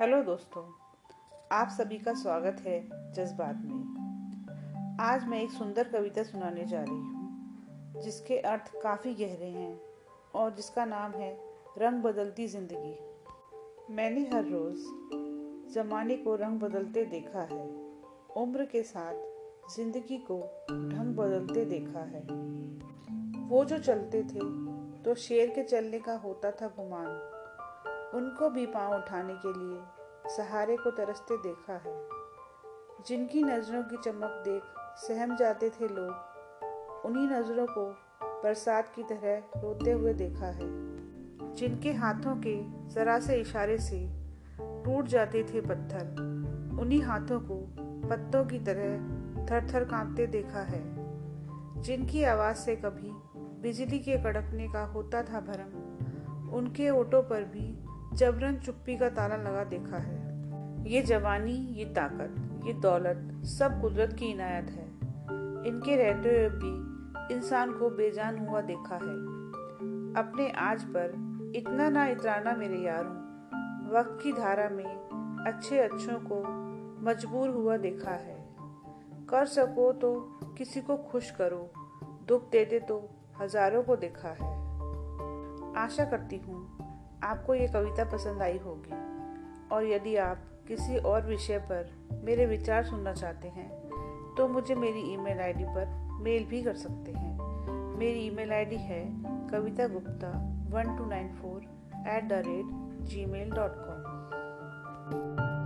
Hello 0.00 0.20
दोस्तों, 0.22 0.62
आप 1.52 1.68
सभी 1.68 1.96
का 1.98 2.12
स्वागत 2.14 2.60
है 2.66 2.78
जज्बात 3.14 3.62
में। 3.62 4.96
आज 5.00 5.24
मैं 5.28 5.40
एक 5.42 5.50
सुंदर 5.50 5.88
कविता 5.88 6.22
सुनाने 6.22 6.64
जा 6.64 6.82
रही 6.82 6.94
हूँ, 6.94 8.02
जिसके 8.02 8.38
अर्थ 8.40 8.70
काफ़ी 8.82 9.14
गहरे 9.14 9.48
हैं 9.48 9.80
और 10.34 10.54
जिसका 10.54 10.84
नाम 10.84 11.12
है 11.12 11.30
रंग 11.78 12.02
बदलती 12.02 12.46
ज़िंदगी। 12.48 13.94
मैंने 13.94 14.20
हर 14.34 14.44
रोज़ 14.46 14.84
ज़माने 15.74 16.16
को 16.16 16.34
रंग 16.36 16.60
बदलते 16.60 17.04
देखा 17.06 17.42
है, 17.52 17.64
उम्र 18.36 18.64
के 18.66 18.82
साथ 18.84 19.74
ज़िंदगी 19.76 20.18
को 20.30 20.38
ढंग 20.70 21.16
बदलते 21.16 21.64
देखा 21.66 22.04
है। 22.04 22.22
वो 23.48 23.64
जो 23.64 23.78
चलते 23.80 24.22
थे 24.24 24.46
तो 25.02 25.14
शेर 25.16 25.50
के 25.50 25.62
चलने 25.64 25.98
का 25.98 26.16
होता 26.18 26.50
था 26.52 26.68
गुमान, 26.78 27.10
उनको 28.14 28.48
भी 28.50 28.64
पाँव 28.66 28.94
उठाने 28.94 29.34
के 29.36 29.52
लिए 29.54 29.78
सहारे 30.26 30.76
को 30.76 30.90
तरसते 30.90 31.36
देखा 31.36 31.72
है। 31.72 32.08
जिनकी 33.06 33.42
नज़रों 33.42 33.82
की 33.82 33.96
चमक 33.96 34.42
देख 34.44 34.62
सहम 34.96 35.36
जाते 35.36 35.70
थे 35.70 35.88
लोग, 35.88 36.14
उन्हीं 37.06 37.28
नज़रों 37.28 37.66
को 37.66 37.96
बरसात 38.22 38.92
की 38.96 39.02
तरह 39.02 39.60
रोते 39.60 39.92
हुए 39.92 40.14
देखा 40.14 40.46
है। 40.46 40.98
जिनके 41.54 41.92
हाथों 41.92 42.36
के 42.36 42.62
जरा 42.88 43.20
से 43.20 43.36
इशारे 43.36 43.78
से 43.78 44.10
टूट 44.60 45.04
जाते 45.04 45.44
थे 45.44 45.60
पत्थर, 45.60 46.06
उन्हीं 46.80 47.02
हाथों 47.02 47.40
को 47.40 47.74
पत्तों 48.08 48.44
की 48.44 48.58
तरह 48.58 49.18
थर 49.46 49.74
थर 49.74 49.84
कांपते 49.84 50.26
देखा 50.26 50.60
है। 50.60 51.08
जिनकी 51.82 52.24
आवाज़ 52.24 52.56
से 52.56 52.76
कभी 52.76 53.10
बिजली 53.62 53.98
के 53.98 54.16
कड़कने 54.16 54.68
का 54.68 54.84
होता 54.84 55.22
था 55.22 55.40
भरम, 55.40 55.98
उनके 56.52 56.90
ओटों 56.90 57.22
पर 57.22 57.44
भी 57.44 57.84
जबरन 58.14 58.56
चुप्पी 58.56 58.96
का 58.96 59.08
ताला 59.08 59.36
लगा 59.36 59.64
देखा 59.64 59.96
है। 59.96 60.16
ये 60.90 61.02
जवानी, 61.02 61.52
ये 61.52 61.84
ताकत, 61.84 62.64
ये 62.66 62.72
दौलत, 62.72 63.42
सब 63.44 63.80
कुदरत 63.80 64.16
की 64.18 64.26
इनायत 64.26 64.70
है। 64.70 64.86
इनके 65.68 65.96
रहते 65.96 66.28
हुए 66.28 66.48
भी 66.48 67.34
इंसान 67.34 67.72
को 67.72 67.90
बेजान 67.90 68.38
हुआ 68.38 68.60
देखा 68.60 68.94
है। 68.94 69.16
अपने 70.22 70.50
आज 70.50 70.84
पर 70.84 71.52
इतना 71.56 71.88
ना 71.88 72.06
इतराना 72.06 72.52
मेरे 72.52 72.78
यारों, 72.78 73.14
वक्त 73.90 74.18
की 74.22 74.32
धारा 74.32 74.68
में 74.68 74.84
अच्छे 75.46 75.78
अच्छों 75.78 76.18
को 76.32 76.42
मजबूर 77.02 77.48
हुआ 77.48 77.76
देखा 77.76 78.10
है। 78.10 78.36
कर 79.28 79.46
सको 79.46 79.92
तो 79.92 80.14
किसी 80.58 80.80
को 80.80 80.96
खुश 80.96 81.30
करो, 81.30 81.70
दुख 82.28 82.50
देते 82.50 82.80
तो 82.80 83.08
हज़ारों 83.40 83.82
को 83.82 83.96
देखा 83.96 84.28
है। 84.28 84.56
आशा 85.76 86.04
करती 86.04 86.36
हूँ 86.36 86.77
आपको 87.22 87.54
ये 87.54 87.68
कविता 87.68 88.04
पसंद 88.04 88.42
आई 88.42 88.58
होगी। 88.58 88.92
और 89.74 89.84
यदि 89.84 90.16
आप 90.16 90.38
किसी 90.68 90.98
और 90.98 91.26
विषय 91.26 91.58
पर 91.58 91.90
मेरे 92.24 92.46
विचार 92.46 92.84
सुनना 92.84 93.12
चाहते 93.12 93.48
हैं 93.48 93.70
तो 94.36 94.48
मुझे 94.48 94.74
मेरी 94.74 95.00
ईमेल 95.12 95.40
आईडी 95.40 95.64
पर 95.64 95.86
मेल 96.22 96.44
भी 96.44 96.62
कर 96.62 96.74
सकते 96.74 97.12
हैं। 97.12 97.38
मेरी 97.98 98.20
ईमेल 98.20 98.52
आईडी 98.52 98.76
है 98.76 99.04
Kavita 99.48 99.86
Gupta 99.86 100.28
one 100.70 100.96
two 100.96 101.04
nine 101.04 101.28
four 101.28 101.62
eight 102.08 102.28
the 102.28 102.32
rate 102.32 102.98
gmail 103.26 103.50
dot 103.50 103.72
com 103.76 105.57